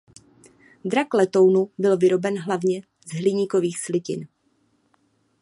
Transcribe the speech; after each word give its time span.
Drak 0.85 1.13
letounu 1.13 1.71
byl 1.77 1.97
vyroben 1.97 2.39
hlavně 2.39 2.81
z 3.05 3.13
hliníkových 3.19 3.79
slitin. 3.79 4.27